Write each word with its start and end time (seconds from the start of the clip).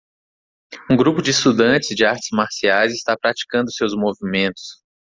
Um 0.89 0.97
grupo 0.97 1.21
de 1.21 1.29
estudantes 1.29 1.95
de 1.95 2.03
artes 2.03 2.29
marciais 2.31 2.91
está 2.91 3.15
praticando 3.15 3.71
seus 3.71 3.93
movimentos. 3.93 4.81